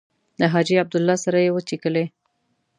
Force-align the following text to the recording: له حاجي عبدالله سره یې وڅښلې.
له 0.39 0.45
حاجي 0.53 0.75
عبدالله 0.83 1.15
سره 1.25 1.37
یې 1.45 1.53
وڅښلې. 1.55 2.05